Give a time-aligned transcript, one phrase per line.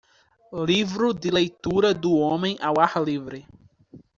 [0.69, 3.45] Livro de leitura do homem ao ar livre.